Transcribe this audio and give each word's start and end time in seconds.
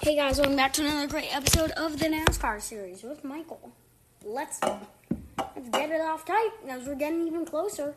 Hey 0.00 0.14
guys, 0.14 0.38
welcome 0.38 0.54
back 0.54 0.72
to 0.74 0.82
another 0.82 1.08
great 1.08 1.34
episode 1.34 1.72
of 1.72 1.98
the 1.98 2.06
NASCAR 2.06 2.62
series 2.62 3.02
with 3.02 3.24
Michael. 3.24 3.72
Let's 4.24 4.60
let's 4.62 5.68
get 5.72 5.90
it 5.90 6.00
off 6.00 6.24
tight 6.24 6.50
as 6.68 6.86
we're 6.86 6.94
getting 6.94 7.26
even 7.26 7.44
closer. 7.44 7.96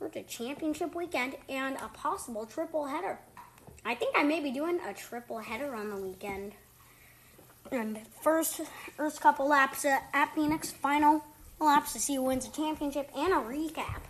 We're 0.00 0.08
to 0.08 0.22
championship 0.22 0.94
weekend 0.94 1.36
and 1.46 1.76
a 1.76 1.88
possible 1.88 2.46
triple 2.46 2.86
header. 2.86 3.18
I 3.84 3.94
think 3.94 4.16
I 4.16 4.22
may 4.22 4.40
be 4.40 4.50
doing 4.50 4.80
a 4.80 4.94
triple 4.94 5.40
header 5.40 5.74
on 5.74 5.90
the 5.90 5.96
weekend. 5.96 6.52
And 7.70 7.98
first, 8.22 8.62
first 8.96 9.20
couple 9.20 9.46
laps 9.46 9.84
at 9.84 10.34
Phoenix, 10.34 10.72
final 10.72 11.22
laps 11.60 11.92
to 11.92 12.00
see 12.00 12.14
who 12.14 12.22
wins 12.22 12.46
the 12.46 12.56
championship, 12.56 13.10
and 13.14 13.34
a 13.34 13.36
recap. 13.36 14.00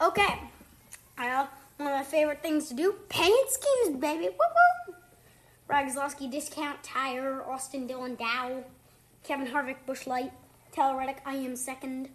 Okay, 0.00 0.40
uh, 1.18 1.46
one 1.76 1.88
of 1.88 1.98
my 1.98 2.04
favorite 2.04 2.40
things 2.40 2.68
to 2.68 2.74
do: 2.74 2.94
paint 3.08 3.50
schemes, 3.50 3.98
baby. 3.98 4.28
Woo 4.28 4.69
woo. 5.70 6.30
Discount 6.30 6.82
Tire, 6.82 7.42
Austin 7.48 7.86
Dillon 7.86 8.16
Dow, 8.16 8.64
Kevin 9.24 9.46
Harvick, 9.46 9.76
Bushlight, 9.86 10.30
Light, 10.76 10.96
Reddick, 10.96 11.22
I 11.24 11.34
am 11.34 11.56
second, 11.56 12.08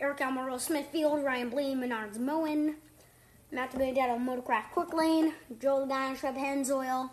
Aric 0.00 0.18
Almirola, 0.18 0.60
Smithfield, 0.60 1.24
Ryan 1.24 1.50
Blaney, 1.50 1.74
Menards 1.74 2.18
Moen, 2.18 2.76
Matt 3.50 3.72
Benedetto, 3.72 4.16
Motorcraft 4.18 4.70
Quick 4.72 4.94
Lane, 4.94 5.34
Joe 5.60 5.86
Logano, 5.86 6.16
Shrub 6.16 6.36
Pennzoil, 6.36 7.10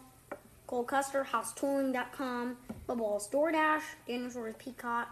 Cole 0.67 0.83
Custer, 0.83 1.27
HaasTooling.com, 1.31 2.57
Bubbles 2.87 3.29
DoorDash, 3.29 3.81
Daniel 4.07 4.31
Suarez 4.31 4.55
Peacock. 4.57 5.07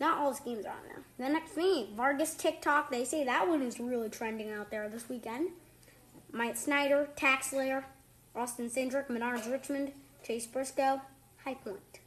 Not 0.00 0.18
all 0.18 0.34
schemes 0.34 0.64
are 0.64 0.70
on 0.70 0.82
there. 0.88 1.02
The 1.18 1.32
next 1.32 1.52
thing, 1.52 1.88
Vargas 1.94 2.34
TikTok. 2.34 2.90
They 2.90 3.04
say 3.04 3.24
that 3.24 3.46
one 3.46 3.62
is 3.62 3.78
really 3.78 4.08
trending 4.08 4.50
out 4.50 4.70
there 4.70 4.88
this 4.88 5.08
weekend. 5.08 5.50
Mike 6.32 6.56
Snyder, 6.56 7.08
Tax 7.16 7.52
Layer, 7.52 7.84
Austin 8.34 8.70
Cindric, 8.70 9.08
Menards 9.08 9.50
Richmond, 9.50 9.92
Chase 10.22 10.46
Briscoe, 10.46 11.00
High 11.44 11.54
Point. 11.54 12.00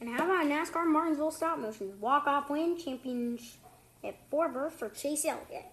And 0.00 0.08
how 0.08 0.24
about 0.24 0.44
NASCAR 0.44 0.86
Martinsville 0.86 1.30
stop 1.30 1.58
motion? 1.58 1.98
Walk 1.98 2.26
off 2.26 2.50
win, 2.50 2.76
championship 2.76 3.58
four 4.30 4.48
berth 4.50 4.74
for 4.74 4.90
Chase 4.90 5.24
Elliott. 5.24 5.64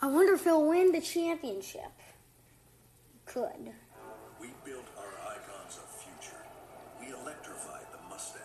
I 0.00 0.06
wonder 0.06 0.34
if 0.34 0.42
he'll 0.42 0.66
win 0.66 0.90
the 0.90 1.00
championship. 1.00 1.92
Could. 3.24 3.70
We 4.40 4.48
built 4.64 4.88
our 4.98 5.30
icons 5.30 5.78
of 5.78 5.88
future. 6.02 6.42
We 6.98 7.12
electrified 7.12 7.86
the 7.92 7.98
Mustang, 8.10 8.42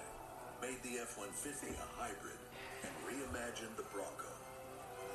made 0.62 0.84
the 0.84 1.00
F-150 1.02 1.74
a 1.74 2.00
hybrid, 2.00 2.38
and 2.84 2.92
reimagined 3.08 3.76
the 3.76 3.84
Bronco. 3.92 4.37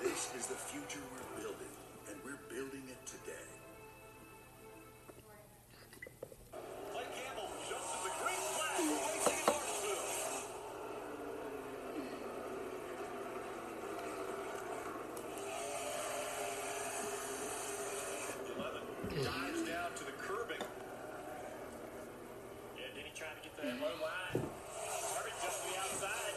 This 0.02 0.34
is 0.36 0.46
the 0.46 0.54
future 0.54 0.98
we're 1.14 1.42
building, 1.42 1.72
and 2.10 2.16
we're 2.24 2.40
building 2.50 2.82
it 2.90 3.06
today. 3.06 3.48
Dives 19.12 19.62
down 19.68 19.92
to 19.92 20.04
the 20.08 20.16
curbing. 20.24 20.56
Yeah, 22.74 22.88
Denny 22.96 23.12
trying 23.14 23.36
to 23.36 23.42
get 23.44 23.54
that 23.60 23.76
low 23.78 23.92
line. 24.02 24.40
Harvick 24.40 25.36
just 25.38 25.62
to 25.62 25.68
the 25.68 25.76
outside. 25.78 26.34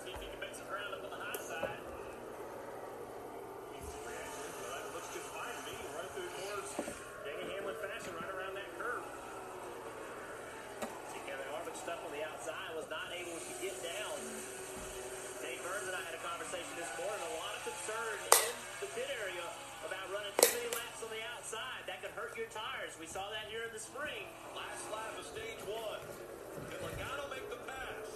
See 0.00 0.14
if 0.14 0.22
he 0.22 0.26
can 0.30 0.38
make 0.38 0.54
some 0.54 0.70
ground 0.70 0.94
up 0.94 1.02
on 1.02 1.10
the 1.10 1.18
high 1.18 1.42
side. 1.42 1.82
Easy 3.74 3.98
reaction. 4.06 4.48
Well, 4.54 4.70
that 4.70 4.86
looks 4.94 5.10
just 5.10 5.28
fine 5.34 5.50
to 5.50 5.62
me. 5.66 5.74
Right 5.82 6.10
through 6.14 6.30
the 6.30 6.36
corners. 6.40 6.70
Denny 7.26 7.44
Hamlin 7.52 7.74
fashion 7.82 8.14
right 8.22 8.32
around 8.32 8.54
that 8.54 8.70
curve. 8.78 9.02
See 11.10 11.20
Kevin 11.26 11.48
Harvick 11.50 11.74
stuck 11.74 11.98
on 12.06 12.14
the 12.14 12.22
outside, 12.22 12.70
was 12.78 12.86
not 12.86 13.10
able 13.10 13.34
to 13.34 13.54
get 13.58 13.74
down. 13.82 14.14
Dave 15.42 15.58
Burns 15.66 15.90
and 15.90 15.98
I 15.98 16.06
had 16.06 16.14
a 16.14 16.22
conversation 16.22 16.70
this 16.78 16.92
morning. 17.02 17.18
A 17.18 17.30
concern 17.92 18.16
in 18.24 18.48
the 18.80 18.88
pit 18.96 19.08
area 19.20 19.44
about 19.84 20.04
running 20.08 20.32
too 20.40 20.48
many 20.56 20.70
laps 20.72 21.04
on 21.04 21.10
the 21.12 21.20
outside. 21.36 21.84
That 21.84 22.00
could 22.00 22.14
hurt 22.16 22.32
your 22.36 22.48
tires. 22.48 22.96
We 22.96 23.04
saw 23.06 23.28
that 23.28 23.52
here 23.52 23.68
in 23.68 23.72
the 23.72 23.82
spring. 23.82 24.24
Last 24.56 24.88
lap 24.88 25.12
of 25.18 25.26
stage 25.28 25.60
one. 25.68 26.00
Can 26.72 26.80
Logano 26.80 27.28
make 27.28 27.44
the 27.52 27.60
pass? 27.68 28.08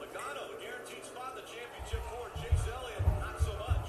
Logano, 0.00 0.44
guaranteed 0.60 1.04
spot 1.04 1.36
in 1.36 1.44
the 1.44 1.48
championship 1.48 2.02
for 2.08 2.32
Chase 2.40 2.64
Elliott. 2.72 3.04
Not 3.20 3.36
so 3.44 3.52
much. 3.60 3.81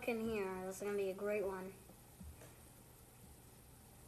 Look 0.00 0.08
in 0.08 0.24
here. 0.24 0.46
This 0.66 0.76
is 0.76 0.82
going 0.82 0.96
to 0.96 1.02
be 1.02 1.10
a 1.10 1.14
great 1.14 1.44
one. 1.44 1.72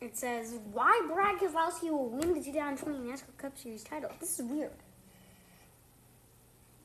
It 0.01 0.17
says, 0.17 0.55
why 0.73 1.01
Brad 1.13 1.39
Keselowski 1.39 1.91
will 1.91 2.09
win 2.09 2.33
the 2.33 2.43
2020 2.43 2.99
NASCAR 2.99 3.37
Cup 3.37 3.59
Series 3.59 3.85
title. 3.85 4.11
This 4.19 4.41
is 4.41 4.47
weird. 4.47 4.71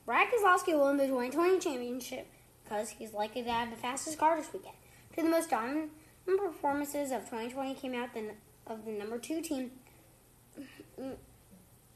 Brad 0.05 0.27
Keselowski 0.27 0.73
will 0.73 0.87
win 0.87 0.97
the 0.97 1.07
2020 1.07 1.59
championship 1.59 2.27
because 2.63 2.89
he's 2.89 3.13
likely 3.13 3.43
to 3.43 3.49
have 3.51 3.69
the 3.69 3.77
fastest 3.77 4.19
car 4.19 4.37
this 4.37 4.51
weekend. 4.53 4.75
Two 5.15 5.21
of 5.21 5.27
the 5.27 5.31
most 5.31 5.49
dominant 5.49 5.91
performances 6.37 7.11
of 7.11 7.21
2020 7.21 7.75
came 7.75 7.95
out 7.95 8.13
the, 8.13 8.31
of 8.67 8.85
the 8.85 8.91
number 8.91 9.17
two 9.17 9.41
team, 9.41 9.71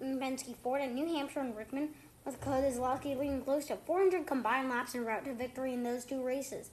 Penske 0.01 0.55
Ford 0.63 0.81
in 0.81 0.95
New 0.95 1.07
Hampshire 1.07 1.41
and 1.41 1.57
Richmond, 1.57 1.89
with 2.25 2.39
Keselowski 2.41 3.19
leading 3.19 3.41
close 3.41 3.65
to 3.65 3.75
400 3.75 4.25
combined 4.25 4.69
laps 4.69 4.95
en 4.95 5.05
route 5.05 5.25
to 5.25 5.33
victory 5.33 5.73
in 5.73 5.83
those 5.83 6.05
two 6.05 6.23
races. 6.23 6.69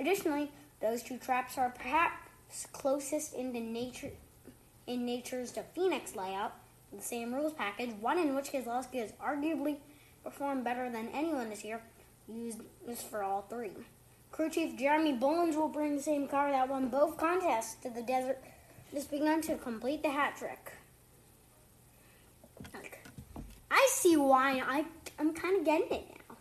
Additionally, 0.00 0.50
those 0.80 1.02
two 1.02 1.18
traps 1.18 1.58
are 1.58 1.68
perhaps 1.68 2.66
closest 2.72 3.34
in 3.34 3.52
the 3.52 3.60
nature 3.60 4.10
in 4.86 5.04
nature's 5.04 5.52
to 5.52 5.62
Phoenix 5.74 6.16
layout, 6.16 6.54
the 6.90 7.02
same 7.02 7.34
rules 7.34 7.52
package, 7.52 7.90
one 8.00 8.18
in 8.18 8.34
which 8.34 8.50
Keselowski 8.50 8.94
has 8.94 9.12
arguably 9.22 9.76
performed 10.24 10.64
better 10.64 10.90
than 10.90 11.08
anyone 11.14 11.50
this 11.50 11.62
year, 11.62 11.82
used 12.26 12.60
this 12.86 13.02
for 13.02 13.22
all 13.22 13.42
three. 13.42 13.70
Crew 14.32 14.48
chief 14.48 14.78
Jeremy 14.78 15.12
Bullins 15.12 15.54
will 15.54 15.68
bring 15.68 15.96
the 15.96 16.02
same 16.02 16.26
car 16.26 16.50
that 16.50 16.68
won 16.68 16.88
both 16.88 17.18
contests 17.18 17.74
to 17.82 17.90
the 17.90 18.02
desert 18.02 18.38
this 18.92 19.10
weekend 19.10 19.44
to 19.44 19.56
complete 19.56 20.02
the 20.02 20.10
hat 20.10 20.36
trick. 20.36 20.72
I 23.70 23.88
see 23.92 24.16
why. 24.16 24.62
I 24.66 24.84
I'm 25.18 25.34
kind 25.34 25.58
of 25.58 25.64
getting 25.64 25.92
it 25.92 26.04
now. 26.28 26.36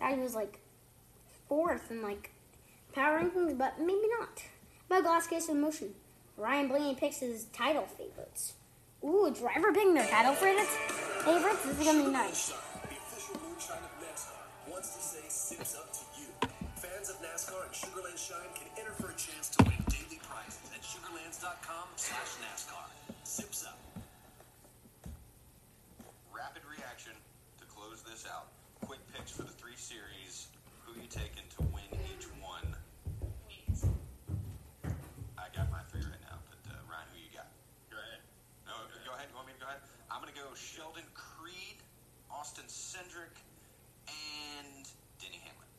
I 0.00 0.14
was 0.14 0.34
like 0.34 0.58
fourth 1.48 1.90
and 1.90 2.02
like 2.02 2.30
power 2.98 3.22
rankings, 3.22 3.56
but 3.56 3.78
maybe 3.78 4.08
not. 4.18 4.42
My 4.90 5.00
glass 5.00 5.28
case 5.28 5.48
in 5.48 5.60
motion. 5.60 5.94
Ryan 6.36 6.66
Blaney 6.66 6.96
picks 6.96 7.18
his 7.20 7.44
title 7.52 7.86
favorites. 7.86 8.54
Ooh, 9.04 9.30
driver 9.30 9.72
picking 9.72 9.94
their 9.94 10.08
title 10.08 10.34
favorites. 10.34 10.74
Favorites. 11.22 11.62
This 11.64 11.78
is 11.78 11.86
gonna 11.86 12.04
be 12.04 12.10
nice. 12.10 12.48
The 12.50 12.98
official 12.98 13.38
moonshine 13.38 13.78
of 13.86 13.94
NASCAR 14.02 14.42
wants 14.70 14.96
to 14.96 15.00
say 15.00 15.22
sips 15.28 15.76
up 15.76 15.92
to 15.92 16.02
you. 16.18 16.26
Fans 16.74 17.10
of 17.10 17.22
NASCAR 17.22 17.66
and 17.66 17.74
Sugarland 17.74 18.18
Shine 18.18 18.50
can 18.58 18.66
enter 18.76 18.92
for 18.98 19.10
a 19.10 19.14
chance 19.14 19.48
to 19.50 19.62
win 19.62 19.78
daily 19.86 20.18
prizes 20.26 20.58
at 20.74 20.82
sugarlands.com 20.82 21.86
slash 21.94 22.42
NASCAR. 22.42 22.86
Sips 23.22 23.64
up. 23.64 23.78
Rapid 26.34 26.62
reaction 26.66 27.12
to 27.60 27.64
close 27.66 28.02
this 28.02 28.26
out. 28.26 28.48
Quick 28.84 29.00
picks 29.14 29.30
for 29.30 29.42
the 29.42 29.54
three 29.54 29.76
series. 29.76 30.48
Who 30.82 31.00
you 31.00 31.06
taking 31.06 31.46
to 31.58 31.62
win 31.70 31.86
each 32.10 32.26
one? 32.42 32.74
I 35.38 35.46
got 35.54 35.70
my 35.70 35.80
three 35.88 36.02
right 36.02 36.24
now, 36.28 36.38
but 36.50 36.60
uh, 36.68 36.76
Ryan, 36.90 37.08
who 37.14 37.18
you 37.22 37.32
got? 37.32 37.48
Go 37.88 37.96
ahead. 37.96 38.20
No, 38.66 38.74
go 39.06 39.14
ahead. 39.14 39.30
You 39.30 39.36
want 39.38 39.46
me 39.48 39.54
to 39.56 39.62
go 39.62 39.68
ahead? 39.70 39.80
I'm 40.10 40.20
gonna 40.20 40.34
go 40.34 40.47
Sheldon 40.58 41.06
Creed, 41.14 41.78
Austin 42.30 42.66
Cindric, 42.66 43.38
and 44.10 44.84
Denny 45.22 45.38
Hamlin. 45.46 45.70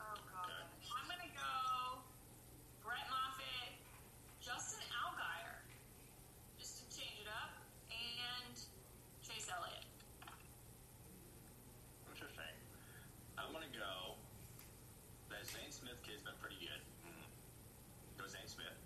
Oh 0.00 0.16
god. 0.32 0.64
I'm 0.88 1.04
gonna 1.04 1.28
go 1.36 2.00
Brett 2.80 3.04
Moffitt, 3.12 3.76
Justin 4.40 4.80
Allgaier, 5.04 5.60
just 6.58 6.80
to 6.80 6.84
change 6.96 7.20
it 7.20 7.28
up, 7.28 7.52
and 7.92 8.56
Chase 9.20 9.46
Elliott. 9.52 9.84
Interesting. 12.08 12.54
I'm 13.38 13.52
gonna 13.52 13.70
go. 13.72 14.16
The 15.28 15.36
Zane 15.44 15.70
Smith 15.72 16.00
kid's 16.02 16.24
been 16.24 16.36
pretty 16.40 16.58
good. 16.60 16.80
Go 18.18 18.24
Zane 18.28 18.48
Smith. 18.48 18.76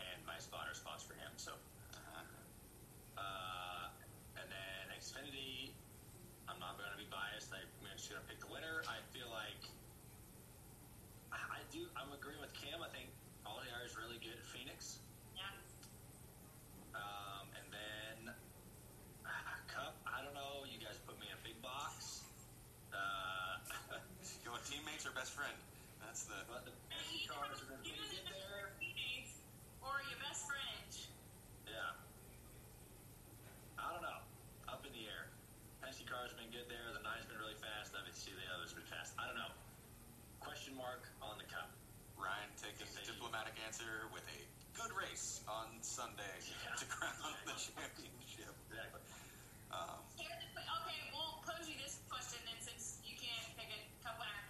And 0.00 0.18
my 0.28 0.36
spotter 0.38 0.72
spots 0.74 1.02
for 1.04 1.14
him. 1.14 1.32
So, 1.36 1.52
uh, 3.18 3.88
and 4.38 4.46
then 4.48 4.82
Xfinity. 4.96 5.72
I'm 6.48 6.58
not 6.60 6.76
gonna 6.80 6.96
be 6.98 7.08
biased. 7.10 7.52
I'm 7.52 7.66
just 7.96 8.08
gonna 8.10 8.24
pick 8.28 8.40
the 8.40 8.48
winner. 8.50 8.82
I 8.88 8.98
feel 9.12 9.28
like 9.30 9.62
I 11.32 11.38
I 11.58 11.60
do. 11.74 11.84
I'm 11.98 12.08
agreeing 12.16 12.40
with 12.40 12.52
Cam. 12.56 12.80
I 12.82 12.88
think 12.94 13.08
Allgaier 13.44 13.84
is 13.84 13.94
really 14.00 14.16
good 14.24 14.36
at 14.38 14.46
Phoenix. 14.48 14.98
Yeah. 15.36 15.52
Um, 16.96 17.46
and 17.56 17.66
then 17.72 18.18
Cup. 19.68 19.96
I 20.08 20.20
don't 20.24 20.34
know. 20.36 20.64
You 20.68 20.76
guys 20.80 20.96
put 21.08 21.16
me 21.20 21.28
in 21.32 21.36
a 21.36 21.42
big 21.46 21.56
box. 21.64 22.24
Uh, 22.92 23.56
Your 24.44 24.60
teammates 24.68 25.08
or 25.08 25.12
best 25.16 25.32
friend? 25.32 25.56
That's 26.04 26.28
the. 26.28 26.36
but 26.52 26.68
the 26.68 26.72
And 26.92 27.00
Penske 27.00 27.24
either 27.24 27.32
cars 27.32 27.56
are 27.64 27.68
going 27.72 27.80
to 27.80 27.88
either 27.88 28.04
get 28.12 28.28
the 28.28 28.36
there. 28.36 28.68
teammates 28.76 29.40
or 29.80 29.96
your 30.12 30.20
best 30.20 30.44
friend. 30.44 30.92
Yeah. 31.64 31.96
I 33.80 33.88
don't 33.96 34.04
know. 34.04 34.20
Up 34.68 34.84
in 34.84 34.92
the 34.92 35.08
air. 35.08 35.32
Penske 35.80 36.04
cars 36.04 36.36
been 36.36 36.52
good 36.52 36.68
there. 36.68 36.92
The 36.92 37.00
nine's 37.00 37.24
been 37.24 37.40
really 37.40 37.56
fast. 37.56 37.96
I 37.96 38.04
see 38.12 38.36
the 38.36 38.44
others 38.52 38.76
been 38.76 38.84
fast. 38.92 39.16
I 39.16 39.24
don't 39.24 39.40
know. 39.40 39.52
Question 40.44 40.76
mark 40.76 41.08
on 41.24 41.40
the 41.40 41.48
cup. 41.48 41.72
Ryan 42.20 42.52
taking 42.60 42.84
the 42.92 43.00
diplomatic 43.08 43.56
answer 43.64 44.04
with 44.12 44.22
a 44.28 44.40
good 44.76 44.92
race 44.92 45.40
on 45.48 45.64
Sunday 45.80 46.28
Yeah. 46.44 46.76
to 46.76 46.84
crown 46.92 47.16
the 47.48 47.56
championship. 47.56 48.52
Exactly. 48.68 49.00
Um, 49.72 49.96
Okay, 50.12 51.00
we'll 51.16 51.40
pose 51.46 51.64
you 51.64 51.74
this 51.80 52.02
question 52.12 52.36
then 52.44 52.58
since 52.60 53.00
you 53.06 53.16
can't 53.16 53.48
pick 53.56 53.70
a 53.72 53.80
cup 54.04 54.18
winner. 54.20 54.42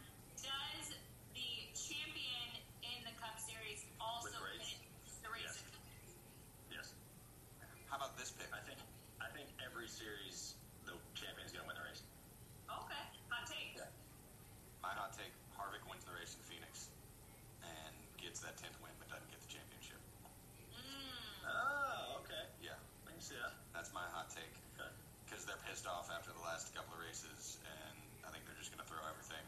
Does 0.42 0.90
the 1.36 1.48
champion 1.76 2.48
in 2.82 2.98
the 3.06 3.14
Cup 3.22 3.38
Series 3.38 3.86
also 4.02 4.26
With 4.26 4.34
the 4.34 4.42
race? 4.42 4.74
finish 4.74 5.22
the 5.22 5.30
race? 5.30 5.56
Yes. 6.74 6.90
how 7.86 7.96
about 8.02 8.18
this 8.18 8.34
pick? 8.34 8.50
I 8.50 8.58
think. 8.66 8.80
I 9.22 9.30
think 9.30 9.46
every 9.62 9.86
series 9.86 10.58
the 10.88 10.98
champion's 11.14 11.54
going 11.54 11.62
to 11.64 11.70
win 11.70 11.78
the 11.78 11.86
race. 11.86 12.02
Okay, 12.66 13.04
hot 13.30 13.46
take. 13.46 13.78
My 14.82 14.90
hot 14.98 15.14
take: 15.14 15.30
Harvick 15.54 15.86
wins 15.86 16.02
the 16.02 16.14
race 16.18 16.34
in 16.34 16.42
Phoenix 16.50 16.90
and 17.62 17.94
gets 18.18 18.42
that 18.42 18.58
tenth 18.58 18.74
win, 18.82 18.90
but 18.98 19.06
doesn't 19.06 19.30
get 19.30 19.38
the 19.38 19.52
championship. 19.52 20.00
Mm. 20.74 21.46
Oh, 21.46 22.18
okay. 22.26 22.42
Yeah, 22.58 22.74
I 23.06 23.14
can 23.14 23.22
see 23.22 23.38
that. 23.38 23.54
that's 23.70 23.94
my 23.94 24.02
hot 24.10 24.26
take 24.34 24.50
Okay. 24.74 24.90
because 25.26 25.46
they're 25.46 25.60
pissed 25.70 25.86
off 25.86 26.10
after 26.10 26.34
the 26.34 26.42
last 26.42 26.74
couple 26.74 26.98
of 26.98 27.00
races, 27.06 27.62
and 27.62 27.94
I 28.26 28.34
think 28.34 28.42
they're 28.46 28.58
just 28.58 28.74
going 28.74 28.82
to 28.82 28.88
throw 28.90 29.00
everything, 29.06 29.44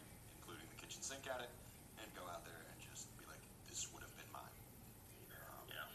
the 1.14 1.22
sink, 1.22 1.30
at 1.30 1.40
it, 1.46 1.52
and 2.02 2.06
go 2.18 2.26
out 2.26 2.42
there 2.42 2.58
and 2.58 2.76
just 2.90 3.06
be 3.18 3.24
like, 3.30 3.38
"This 3.70 3.86
would 3.94 4.02
have 4.02 4.14
been 4.18 4.26
mine." 4.34 4.56
Um, 5.30 5.64
Yeah. 5.70 5.86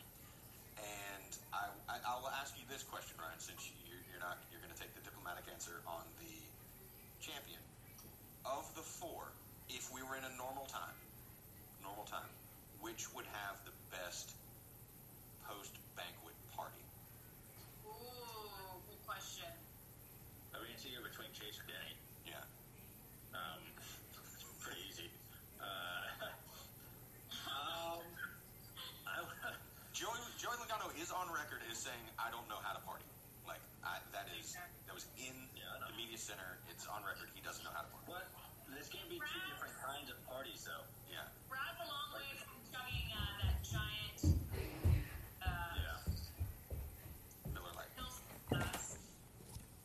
And 0.79 1.31
I, 1.51 1.67
I, 1.91 1.95
I'll 2.07 2.31
ask 2.39 2.55
you 2.55 2.63
this 2.71 2.83
question, 2.87 3.19
Ryan, 3.19 3.39
since 3.39 3.59
you're, 3.83 3.99
you're 4.11 4.23
not, 4.23 4.39
you're 4.51 4.63
going 4.63 4.71
to 4.71 4.79
take 4.79 4.95
the 4.95 5.03
diplomatic 5.03 5.43
answer 5.51 5.75
on 5.87 6.07
the 6.23 6.33
champion. 7.19 7.59
Of 8.47 8.63
the 8.75 8.81
four, 8.81 9.27
if 9.69 9.91
we 9.91 10.01
were 10.01 10.15
in 10.15 10.23
a 10.23 10.33
normal 10.39 10.65
time, 10.71 10.95
normal 11.83 12.07
time, 12.07 12.31
which 12.79 13.11
would 13.13 13.27
have 13.27 13.59
the 13.67 13.75
best 13.91 14.31
post 15.45 15.75
banquet 15.99 16.33
party? 16.55 16.79
Ooh, 17.85 18.79
good 18.87 19.03
question. 19.05 19.51
I 20.55 20.63
mean, 20.63 20.71
it's 20.73 20.87
either 20.87 21.03
between 21.03 21.29
Chase 21.35 21.59
or 21.59 21.67
Denny. 21.67 21.93
Yeah. 22.25 22.41
Um, 23.35 23.61
pretty 24.63 24.81
easy. 24.89 25.09
Uh, 25.59 26.31
um, 27.53 28.01
I, 29.05 29.19
Joey, 29.93 30.17
Joey 30.39 30.57
Logano 30.63 30.89
is 30.97 31.11
on 31.11 31.27
record 31.29 31.59
as 31.69 31.77
saying, 31.77 32.05
"I 32.17 32.31
don't 32.31 32.47
know 32.49 32.57
how 32.63 32.73
to 32.73 32.81
party." 32.87 33.05
Like 33.45 33.61
I, 33.83 33.99
that 34.13 34.25
is 34.39 34.55
that 34.55 34.93
was 34.95 35.05
in 35.19 35.35
Yeah, 35.57 35.69
I 35.75 35.79
know. 35.83 35.91
the 35.91 35.97
media 35.99 36.17
center. 36.29 36.61
It's 36.69 36.85
on 36.85 37.01
record. 37.01 37.33
He 37.33 37.41
doesn't 37.41 37.65
know 37.65 37.73
how 37.73 37.81
to 37.81 37.89
party. 37.89 38.05
what? 38.21 38.29
This 38.77 38.85
can't 38.93 39.09
be 39.09 39.17
two 39.17 39.41
different 39.49 39.73
kinds 39.81 40.13
of 40.13 40.17
parties, 40.29 40.61
though. 40.61 40.85
Yeah. 41.09 41.25
Brad's 41.49 41.81
a 41.81 41.89
long 41.89 42.13
way 42.13 42.29
from 42.37 42.53
chugging 42.69 43.09
uh, 43.09 43.49
that 43.49 43.57
giant 43.65 44.19
uh, 45.41 45.49
Yeah. 45.73 45.97
Miller 47.49 47.73
Lite. 47.73 47.89
Hills. 47.97 48.21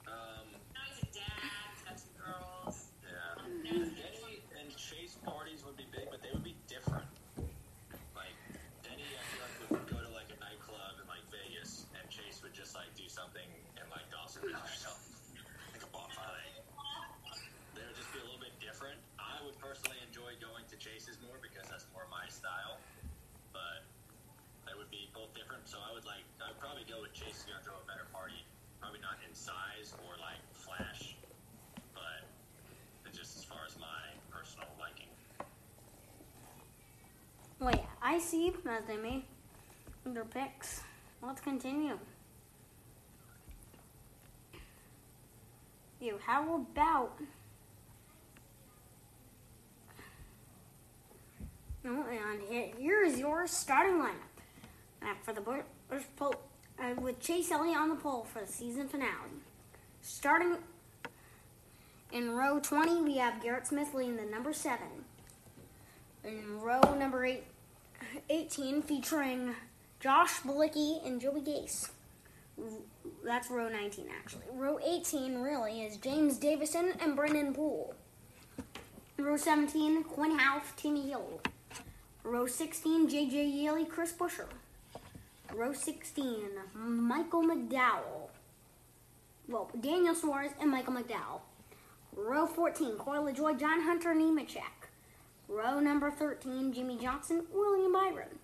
Um, 0.05 0.45
Now 0.77 0.85
he's 0.85 1.01
a 1.01 1.09
dad, 1.17 1.65
he's 1.73 1.81
got 1.89 1.97
two 1.97 2.13
girls. 2.21 2.93
yeah. 3.09 3.41
Denny 3.65 4.45
and 4.61 4.69
Chase 4.77 5.17
parties 5.25 5.65
would 5.65 5.81
be 5.81 5.89
big, 5.89 6.13
but 6.13 6.21
they 6.21 6.29
would 6.37 6.45
be 6.45 6.61
different. 6.69 7.09
Like 8.13 8.37
Denny, 8.85 9.01
I 9.09 9.25
feel 9.33 9.41
like 9.49 9.81
would 9.81 9.89
go 9.89 9.97
to 10.05 10.13
like 10.13 10.29
a 10.29 10.37
nightclub 10.45 11.01
in 11.01 11.09
like 11.09 11.25
Vegas, 11.33 11.89
and 11.97 12.05
Chase 12.13 12.45
would 12.45 12.53
just 12.53 12.77
like 12.77 12.93
do 12.93 13.09
something 13.09 13.49
in 13.81 13.87
like 13.89 14.05
Dawsonville 14.13 14.53
or 14.61 14.77
something. 14.77 15.17
Like 15.73 15.83
a 15.83 15.91
bonfire. 15.91 16.45
They 17.75 17.83
would 17.83 17.99
just 17.99 18.13
be 18.15 18.23
a 18.23 18.27
little 18.27 18.39
bit 18.39 18.55
different. 18.63 18.95
I 19.19 19.43
would 19.43 19.59
personally 19.59 19.99
enjoy 20.07 20.39
going 20.39 20.63
to 20.71 20.77
Chase's 20.79 21.19
more 21.27 21.35
because 21.43 21.67
that's 21.67 21.87
more 21.91 22.07
my 22.11 22.23
style. 22.31 22.79
But 23.51 23.83
they 24.67 24.75
would 24.79 24.91
be 24.91 25.11
both 25.15 25.31
different. 25.35 25.54
So 25.65 25.79
I 25.79 25.93
would 25.95 26.05
like 26.05 26.25
I 26.45 26.49
would 26.49 26.61
probably 26.61 26.85
go 26.89 27.01
with 27.01 27.13
Chase 27.13 27.45
gonna 27.49 27.63
throw 27.65 27.75
a 27.75 27.87
better 27.87 28.07
party. 28.13 28.45
Probably 28.81 29.01
not 29.01 29.17
in 29.27 29.35
size 29.35 29.95
or 30.05 30.13
like 30.21 30.41
flash, 30.53 31.17
but 31.95 33.13
just 33.13 33.37
as 33.39 33.45
far 33.45 33.59
as 33.67 33.79
my 33.79 33.87
personal 34.31 34.69
liking. 34.79 35.09
Wait, 37.61 37.81
I 38.03 38.19
see 38.19 38.53
that 38.65 38.87
they 38.87 38.97
made 38.97 39.25
their 40.05 40.25
picks. 40.25 40.83
Let's 41.23 41.41
continue. 41.41 41.99
You, 46.01 46.19
how 46.27 46.57
about? 46.57 47.19
Oh, 51.87 52.05
and 52.11 52.43
here- 52.79 53.03
is 53.03 53.19
your 53.19 53.47
starting 53.47 53.95
lineup 53.95 54.34
for 55.23 55.33
the 55.33 55.41
Busch 55.41 56.05
pole 56.17 56.35
uh, 56.79 57.01
with 57.01 57.21
Chase 57.21 57.51
Elliott 57.51 57.77
on 57.77 57.89
the 57.89 57.95
pole 57.97 58.25
for 58.25 58.41
the 58.41 58.47
season 58.47 58.89
finale. 58.89 59.11
Starting 60.01 60.57
in 62.13 62.31
row 62.31 62.61
20, 62.61 63.03
we 63.03 63.17
have 63.17 63.43
Garrett 63.43 63.67
Smith 63.67 63.95
leading 63.95 64.17
the 64.17 64.25
number 64.25 64.53
seven. 64.53 65.05
In 66.23 66.61
row 66.61 66.81
number 66.99 67.25
eight, 67.25 67.45
18, 68.31 68.83
featuring 68.83 69.55
Josh 70.01 70.41
Bilicki 70.41 71.05
and 71.07 71.21
Joey 71.21 71.41
Gase. 71.41 71.91
That's 73.25 73.51
row 73.51 73.69
19, 73.69 74.07
actually. 74.17 74.45
Row 74.53 74.79
18, 74.85 75.39
really, 75.39 75.83
is 75.83 75.97
James 75.97 76.39
Davison 76.39 76.93
and 77.01 77.17
Brennan 77.17 77.53
Poole. 77.53 77.95
Row 79.19 79.37
17, 79.37 80.05
Quin 80.05 80.39
Houff, 80.39 80.77
Timmy 80.77 81.09
Hill. 81.09 81.41
Row 82.23 82.47
16, 82.47 83.09
J.J. 83.09 83.45
Yeley, 83.45 83.85
Chris 83.85 84.13
Buescher. 84.13 84.47
Row 85.55 85.73
16, 85.73 86.49
Michael 86.75 87.45
McDowell. 87.45 88.29
Well, 89.47 89.71
Daniel 89.81 90.15
Suarez 90.15 90.51
and 90.61 90.69
Michael 90.69 90.95
McDowell. 90.95 91.43
Row 92.17 92.47
14, 92.47 92.97
Corey 92.97 93.33
LaJoie, 93.33 93.59
John 93.59 93.83
Hunter 93.83 94.15
Nemechek. 94.15 94.89
Row 95.49 95.79
number 95.79 96.11
13, 96.11 96.73
Jimmie 96.73 96.99
Johnson, 97.01 97.45
William 97.53 97.93
Byron. 97.93 98.41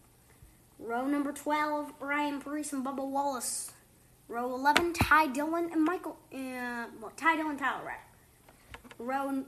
Row 0.78 1.06
number 1.08 1.32
12, 1.32 1.98
Brian 1.98 2.40
Parise 2.40 2.72
and 2.72 2.84
Bubba 2.86 3.04
Wallace. 3.04 3.72
Row 4.28 4.54
11, 4.54 4.92
Ty 4.92 5.26
Dillon 5.28 5.70
and 5.72 5.84
Michael, 5.84 6.16
uh, 6.32 6.86
well, 7.00 7.12
Ty 7.16 7.36
Dillon, 7.36 7.56
Tyler 7.56 7.86
Reddick. 7.86 8.94
Row 9.00 9.44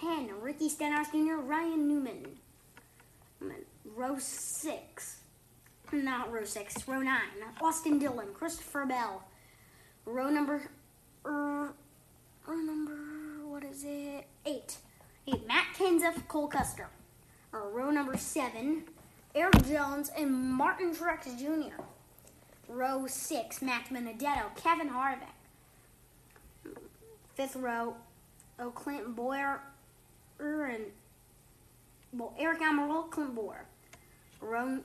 10, 0.00 0.40
Ricky 0.40 0.70
Stenhouse 0.70 1.10
Jr., 1.10 1.34
Ryan 1.34 1.88
Newman. 1.88 2.26
Row 3.84 4.16
6, 4.18 5.16
not 6.00 6.32
row 6.32 6.44
6, 6.44 6.88
row 6.88 7.00
9, 7.00 7.20
Austin 7.60 7.98
Dillon, 7.98 8.28
Christopher 8.34 8.86
Bell. 8.86 9.24
Row 10.06 10.30
number, 10.30 10.62
er, 11.24 11.72
row 12.46 12.56
number, 12.56 12.96
what 13.46 13.64
is 13.64 13.84
it? 13.84 14.26
8. 14.46 14.76
8, 15.28 15.46
Matt 15.46 15.66
Kenseth, 15.76 16.26
Cole 16.28 16.48
Custer. 16.48 16.88
Row 17.52 17.90
number 17.90 18.16
7, 18.16 18.84
Erik 19.34 19.66
Jones 19.66 20.10
and 20.16 20.32
Martin 20.32 20.94
Truex 20.94 21.38
Jr. 21.38 21.82
Row 22.68 23.06
6, 23.06 23.62
Matt 23.62 23.92
Benedetto, 23.92 24.50
Kevin 24.56 24.88
Harvick. 24.88 25.28
Fifth 27.34 27.56
row, 27.56 27.96
oh, 28.58 28.70
Clint 28.70 29.14
Bowyer 29.14 29.60
and 30.38 30.84
well, 32.12 32.34
Eric 32.38 32.60
Amaral, 32.60 33.10
Clint 33.10 33.34
Bowyer. 33.34 33.64
Row. 34.40 34.80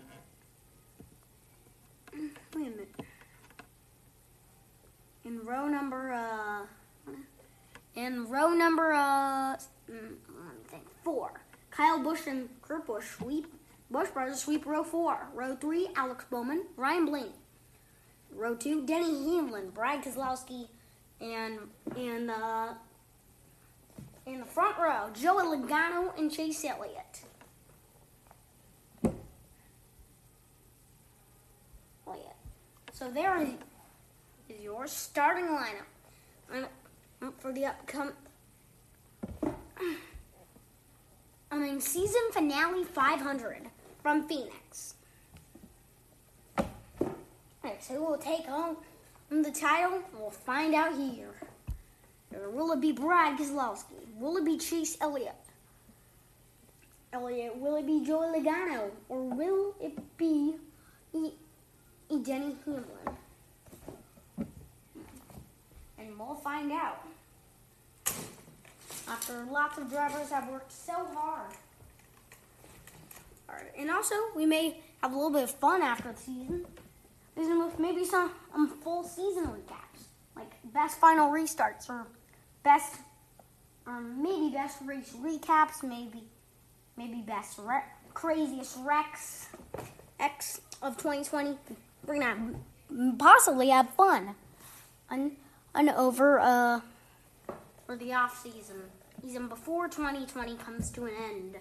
In 5.28 5.44
row 5.44 5.68
number 5.68 6.14
uh, 6.14 7.14
in 7.96 8.30
row 8.30 8.54
number 8.54 8.94
uh, 8.94 9.58
mm, 9.92 10.16
four, 11.04 11.42
Kyle 11.70 12.00
Busch 12.02 12.28
and 12.28 12.48
Kurt 12.62 12.88
Busch 12.88 13.04
sweep. 13.18 13.46
Busch 13.92 14.10
brothers 14.12 14.40
sweep 14.40 14.66
row 14.66 14.86
four. 14.86 15.28
Row 15.34 15.58
three, 15.58 15.90
Alex 15.98 16.24
Bowman, 16.32 16.64
Ryan 16.78 17.06
Blaney. 17.08 17.32
Row 18.34 18.56
two, 18.56 18.86
Denny 18.86 19.36
Hamlin, 19.36 19.70
Brad 19.72 20.02
Keselowski, 20.02 20.70
and 21.20 21.60
and 21.98 22.32
uh, 22.32 22.70
in 24.26 24.40
the 24.40 24.46
front 24.46 24.78
row, 24.78 25.10
Joey 25.14 25.44
Logano 25.44 26.18
and 26.18 26.32
Chase 26.32 26.64
Elliott. 26.64 27.22
Elliott. 32.08 32.36
So 32.94 33.12
there 33.12 33.42
is, 33.42 33.50
is 34.50 34.62
your 34.62 34.88
starting 34.88 35.46
lineup 35.46 36.68
for 37.40 37.52
the 37.52 37.66
upcoming. 37.66 38.14
I 41.50 41.56
mean, 41.56 41.80
season 41.80 42.22
finale 42.32 42.84
500 42.84 43.70
from 44.02 44.28
Phoenix. 44.28 44.96
So 47.80 47.94
who 47.96 48.04
will 48.06 48.18
take 48.18 48.46
home 48.46 48.78
the 49.30 49.52
title? 49.52 50.02
We'll 50.14 50.30
find 50.30 50.74
out 50.74 50.96
here. 50.96 51.34
Will 52.32 52.72
it 52.72 52.82
be 52.82 52.92
Brad 52.92 53.38
Keselowski? 53.38 53.96
Will 54.18 54.38
it 54.38 54.46
be 54.46 54.58
Chase 54.58 54.98
Elliott? 55.02 55.36
Elliott, 57.14 57.58
will 57.58 57.76
it 57.78 57.86
be 57.86 58.06
Joey 58.06 58.40
Logano? 58.40 58.90
Or 59.10 59.22
will 59.24 59.76
it 59.82 59.98
be 60.18 60.56
E- 61.14 61.32
Denny 62.10 62.56
Hamlin? 62.66 63.18
We'll 66.18 66.36
find 66.36 66.72
out. 66.72 67.06
After 69.08 69.46
lots 69.52 69.78
of 69.78 69.90
drivers 69.90 70.30
have 70.32 70.50
worked 70.50 70.72
so 70.72 70.94
hard. 71.14 71.52
Alright, 73.50 73.72
and 73.78 73.90
also 73.92 74.16
we 74.36 74.46
may 74.46 74.80
have 75.02 75.14
a 75.14 75.16
little 75.16 75.32
bit 75.32 75.44
of 75.44 75.52
fun 75.52 75.82
after 75.82 76.12
the 76.12 76.18
season. 76.18 76.66
Maybe 77.80 78.04
some 78.04 78.32
um, 78.54 78.70
full 78.84 79.04
season 79.04 79.46
recaps, 79.46 80.06
like 80.36 80.52
best 80.74 81.00
final 81.00 81.32
restarts 81.32 81.90
or 81.90 82.08
best, 82.64 82.96
um, 83.86 84.22
maybe 84.22 84.54
best 84.54 84.80
race 84.86 85.14
recaps, 85.22 85.84
maybe, 85.84 86.24
maybe 86.98 87.22
best 87.22 87.60
re- 87.60 87.84
craziest 88.14 88.78
wrecks 88.80 89.48
X 90.20 90.62
of 90.82 90.98
2020. 90.98 91.58
We're 92.06 92.20
gonna 92.20 92.56
possibly 93.20 93.70
have 93.70 93.92
fun, 93.92 94.34
and 95.10 95.38
and 95.78 95.90
over 95.92 96.40
uh 96.40 96.82
for 97.86 97.96
the 97.96 98.14
off 98.14 98.42
season, 98.42 98.82
season 99.22 99.48
before 99.48 99.88
2020 99.88 100.58
comes 100.58 100.90
to 100.92 101.06
an 101.06 101.14
end. 101.24 101.56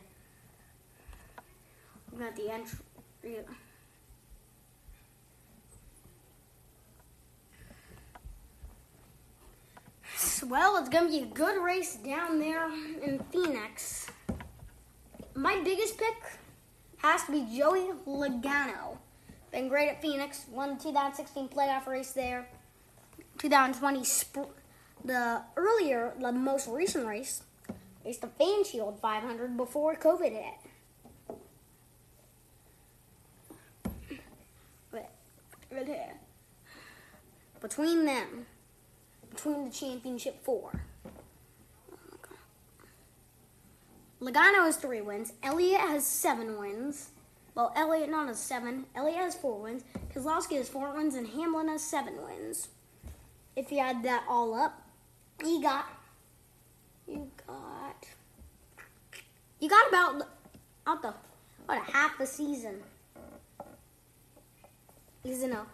We 2.11 2.19
got 2.19 2.35
the 2.35 2.51
entry. 2.51 2.79
Well, 10.45 10.77
it's 10.79 10.89
gonna 10.89 11.09
be 11.09 11.21
a 11.21 11.27
good 11.27 11.63
race 11.63 11.97
down 11.97 12.39
there 12.39 12.69
in 13.03 13.23
Phoenix. 13.31 14.07
My 15.35 15.61
biggest 15.63 15.99
pick 15.99 16.15
has 16.99 17.25
to 17.25 17.33
be 17.33 17.47
Joey 17.57 17.91
Logano. 18.07 18.99
Been 19.53 19.69
great 19.69 19.89
at 19.91 20.01
Phoenix. 20.03 20.47
Won 20.51 20.77
the 20.77 20.83
2016 20.83 21.49
playoff 21.49 21.87
race 21.87 22.13
there. 22.13 22.49
2020 23.39 24.05
sp- 24.05 24.53
the 25.05 25.43
earlier, 25.57 26.15
the 26.21 26.33
most 26.33 26.69
recent 26.69 27.07
race 27.07 27.43
is 28.05 28.19
the 28.19 28.29
Fan 28.29 28.65
Shield 28.65 28.99
500 29.01 29.57
before 29.57 29.95
COVID 29.95 30.33
hit. 30.33 30.55
Between 37.61 38.05
them, 38.05 38.47
between 39.31 39.65
the 39.65 39.71
championship 39.71 40.45
four. 40.45 40.83
Logano 44.21 44.65
has 44.65 44.77
three 44.77 45.01
wins. 45.01 45.33
Elliott 45.43 45.81
has 45.81 46.07
seven 46.07 46.59
wins. 46.59 47.11
Well, 47.55 47.73
Elliott 47.75 48.11
not 48.11 48.29
has 48.29 48.39
seven. 48.39 48.87
Elliott 48.95 49.19
has 49.19 49.35
four 49.35 49.61
wins. 49.61 49.83
Keselowski 50.15 50.57
has 50.57 50.69
four 50.69 50.95
wins, 50.95 51.15
and 51.15 51.27
Hamlin 51.27 51.69
has 51.69 51.83
seven 51.83 52.15
wins. 52.23 52.69
If 53.57 53.73
you 53.73 53.79
add 53.79 54.03
that 54.03 54.25
all 54.29 54.55
up, 54.55 54.83
you 55.43 55.63
got 55.63 55.87
you 57.09 57.31
got 57.47 58.07
you 59.59 59.69
got 59.71 59.89
about 59.89 60.29
out 60.87 61.01
the 61.01 61.15
what 61.65 61.79
a 61.79 61.91
half 61.91 62.21
a 62.21 62.27
season. 62.27 62.83
Season 65.23 65.53
of 65.53 65.67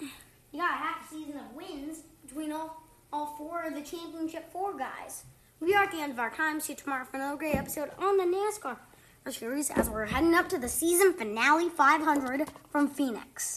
you 0.00 0.60
got 0.60 0.70
a 0.70 0.76
half 0.76 1.06
a 1.06 1.14
season 1.14 1.34
of 1.36 1.54
wins 1.54 2.04
between 2.26 2.52
all 2.52 2.82
all 3.12 3.34
four 3.36 3.64
of 3.64 3.74
the 3.74 3.82
championship 3.82 4.50
four 4.50 4.76
guys. 4.76 5.24
We 5.60 5.74
are 5.74 5.82
at 5.82 5.92
the 5.92 6.00
end 6.00 6.12
of 6.12 6.18
our 6.18 6.30
time. 6.30 6.58
See 6.60 6.72
you 6.72 6.78
tomorrow 6.78 7.04
for 7.04 7.18
another 7.18 7.36
great 7.36 7.54
episode 7.54 7.90
on 7.98 8.16
the 8.16 8.24
NASCAR 8.24 8.78
series 9.28 9.68
as 9.70 9.90
we're 9.90 10.06
heading 10.06 10.34
up 10.34 10.48
to 10.48 10.58
the 10.58 10.68
season 10.68 11.12
finale 11.12 11.68
500 11.68 12.48
from 12.70 12.88
Phoenix. 12.88 13.48